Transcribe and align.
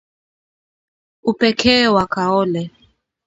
UPEKEE 1.31 1.87
WA 1.95 2.03
KAOLE 2.13 2.61